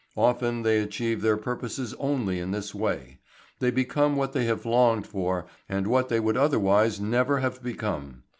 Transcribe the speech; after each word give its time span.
Often 0.17 0.63
they 0.63 0.79
achieve 0.79 1.21
their 1.21 1.37
purposes 1.37 1.93
only 1.99 2.39
in 2.39 2.49
this 2.49 2.73
way. 2.73 3.19
They 3.59 3.69
become 3.69 4.15
what 4.15 4.33
they 4.33 4.45
have 4.45 4.65
longed 4.65 5.05
for 5.05 5.45
and 5.69 5.85
what 5.85 6.09
they 6.09 6.19
would 6.19 6.37
otherwise 6.37 6.99
never 6.99 7.37
have 7.41 7.61
become. 7.61 8.23